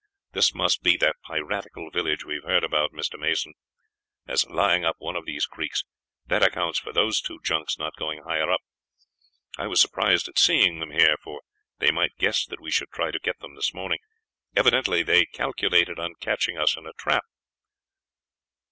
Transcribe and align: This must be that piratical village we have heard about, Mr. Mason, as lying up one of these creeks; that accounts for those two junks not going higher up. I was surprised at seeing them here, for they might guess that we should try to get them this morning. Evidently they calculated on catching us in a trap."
This 0.31 0.51
must 0.51 0.81
be 0.81 0.97
that 0.97 1.17
piratical 1.27 1.91
village 1.91 2.25
we 2.25 2.33
have 2.33 2.43
heard 2.43 2.63
about, 2.63 2.91
Mr. 2.91 3.19
Mason, 3.19 3.53
as 4.25 4.47
lying 4.49 4.83
up 4.83 4.95
one 4.97 5.15
of 5.15 5.27
these 5.27 5.45
creeks; 5.45 5.83
that 6.25 6.41
accounts 6.41 6.79
for 6.79 6.91
those 6.91 7.21
two 7.21 7.39
junks 7.43 7.77
not 7.77 7.95
going 7.97 8.23
higher 8.23 8.49
up. 8.49 8.61
I 9.59 9.67
was 9.67 9.79
surprised 9.79 10.27
at 10.27 10.39
seeing 10.39 10.79
them 10.79 10.89
here, 10.89 11.17
for 11.21 11.43
they 11.77 11.91
might 11.91 12.17
guess 12.17 12.47
that 12.47 12.59
we 12.59 12.71
should 12.71 12.89
try 12.89 13.11
to 13.11 13.19
get 13.19 13.37
them 13.41 13.53
this 13.53 13.75
morning. 13.75 13.99
Evidently 14.55 15.03
they 15.03 15.25
calculated 15.27 15.99
on 15.99 16.15
catching 16.19 16.57
us 16.57 16.75
in 16.75 16.87
a 16.87 16.93
trap." 16.93 17.25